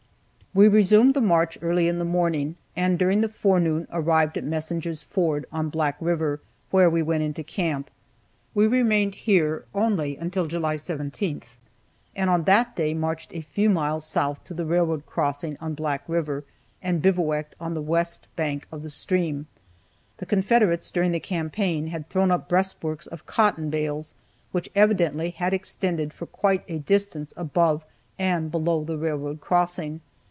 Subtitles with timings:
[0.53, 5.01] We resumed the march early in the morning, and during the forenoon arrived at Messinger's
[5.01, 7.89] ford, on Black river, where we went into camp.
[8.53, 11.43] We remained here only until July 17,
[12.17, 16.03] and on that day marched a few miles south to the railroad crossing on Black
[16.05, 16.43] river,
[16.83, 19.47] and bivouacked on the west bank of the stream.
[20.17, 24.13] The Confederates during the campaign had thrown up breastworks of cotton bales,
[24.51, 27.85] which evidently had extended for quite a distance above
[28.19, 30.01] and below the railroad crossing.